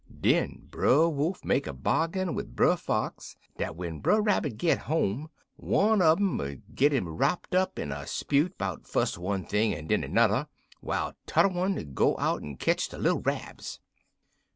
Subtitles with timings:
[0.19, 5.29] "Den Brer Wolf make a bargain wid Brer Fox dat when Brer Rabbit git home,
[5.57, 9.75] one un um ud git 'im wropped up in a 'spute 'bout fust one thing
[9.75, 10.47] en den anudder,
[10.81, 13.79] whiles tudder one ud go out en ketch de little Rabs.